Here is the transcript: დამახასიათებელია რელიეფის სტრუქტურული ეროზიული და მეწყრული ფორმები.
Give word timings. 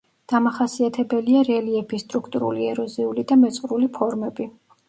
დამახასიათებელია 0.31 1.43
რელიეფის 1.49 2.05
სტრუქტურული 2.05 2.67
ეროზიული 2.73 3.29
და 3.33 3.41
მეწყრული 3.45 3.95
ფორმები. 4.01 4.51